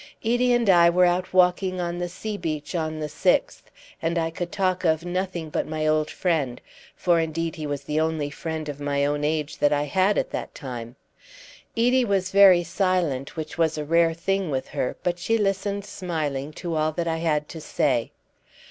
[0.25, 3.61] Edie and I were out walking on the sea beach on the 6th,
[4.01, 6.59] and I could talk of nothing but my old friend
[6.95, 10.31] for, indeed, he was the only friend of my own age that I had at
[10.31, 10.95] that time.
[11.77, 16.51] Edie was very silent, which was a rare thing with her; but she listened smiling
[16.53, 18.09] to all that I had to say.